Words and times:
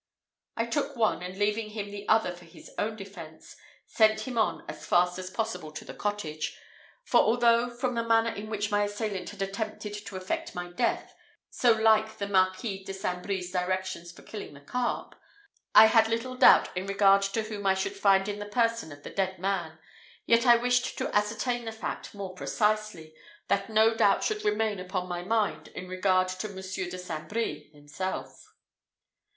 I 0.57 0.65
took 0.65 0.95
one, 0.95 1.21
and 1.21 1.37
leaving 1.37 1.69
him 1.69 1.91
the 1.91 2.09
other 2.09 2.31
for 2.31 2.45
his 2.45 2.71
own 2.79 2.95
defence, 2.95 3.55
sent 3.85 4.21
him 4.21 4.35
on 4.35 4.65
as 4.67 4.83
fast 4.83 5.19
as 5.19 5.29
possible 5.29 5.71
to 5.73 5.85
the 5.85 5.93
cottage; 5.93 6.57
for 7.03 7.21
although, 7.21 7.69
from 7.69 7.93
the 7.93 8.01
manner 8.01 8.31
in 8.31 8.49
which 8.49 8.71
my 8.71 8.85
assailant 8.85 9.29
had 9.29 9.43
attempted 9.43 9.93
to 9.93 10.15
effect 10.15 10.55
my 10.55 10.71
death, 10.71 11.13
so 11.51 11.71
like 11.73 12.17
the 12.17 12.27
Marquis 12.27 12.83
de 12.83 12.95
St. 12.95 13.21
Brie's 13.21 13.51
directions 13.51 14.11
for 14.11 14.23
killing 14.23 14.55
the 14.55 14.59
carp, 14.59 15.13
I 15.75 15.85
had 15.85 16.07
little 16.07 16.35
doubt 16.35 16.75
in 16.75 16.87
regard 16.87 17.21
to 17.21 17.43
whom 17.43 17.67
I 17.67 17.75
should 17.75 17.95
find 17.95 18.27
in 18.27 18.39
the 18.39 18.47
person 18.47 18.91
of 18.91 19.03
the 19.03 19.11
dead 19.11 19.37
man, 19.37 19.77
yet 20.25 20.47
I 20.47 20.55
wished 20.57 20.97
to 20.97 21.15
ascertain 21.15 21.65
the 21.65 21.71
fact 21.71 22.15
more 22.15 22.33
precisely, 22.33 23.13
that 23.49 23.69
no 23.69 23.93
doubt 23.93 24.23
should 24.23 24.43
remain 24.43 24.79
upon 24.79 25.07
my 25.07 25.21
mind 25.21 25.67
in 25.67 25.87
regard 25.87 26.27
to 26.29 26.49
Monsieur 26.49 26.89
de 26.89 26.97
St. 26.97 27.29
Brie 27.29 27.69
himself. 27.71 28.47